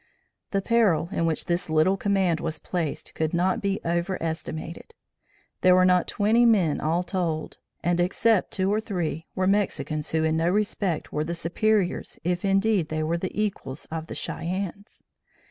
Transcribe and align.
The 0.49 0.63
peril 0.63 1.09
in 1.11 1.27
which 1.27 1.45
this 1.45 1.69
little 1.69 1.95
command 1.95 2.39
was 2.39 2.57
placed 2.57 3.13
could 3.13 3.35
not 3.35 3.61
be 3.61 3.79
overestimated. 3.85 4.95
There 5.61 5.75
were 5.75 5.85
not 5.85 6.07
twenty 6.07 6.43
men 6.43 6.79
all 6.81 7.03
told 7.03 7.57
and 7.83 7.99
except 7.99 8.49
two 8.49 8.73
or 8.73 8.79
three, 8.81 9.27
were 9.35 9.45
Mexicans 9.45 10.09
who 10.09 10.23
in 10.23 10.37
no 10.37 10.49
respect 10.49 11.13
were 11.13 11.23
the 11.23 11.35
superiors 11.35 12.17
if 12.23 12.43
indeed 12.43 12.89
they 12.89 13.03
were 13.03 13.19
the 13.19 13.39
equals 13.39 13.85
of 13.91 14.07
the 14.07 14.15
Cheyennes. 14.15 15.03